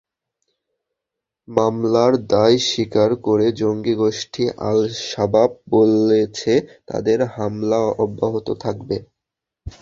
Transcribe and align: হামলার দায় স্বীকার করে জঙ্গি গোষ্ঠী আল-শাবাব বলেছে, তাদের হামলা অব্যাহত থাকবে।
হামলার 1.47 2.13
দায় 2.29 2.57
স্বীকার 2.67 3.09
করে 3.25 3.47
জঙ্গি 3.59 3.93
গোষ্ঠী 3.95 4.43
আল-শাবাব 4.69 5.51
বলেছে, 5.71 6.53
তাদের 6.87 7.19
হামলা 7.35 7.79
অব্যাহত 8.03 8.47
থাকবে। 8.63 8.97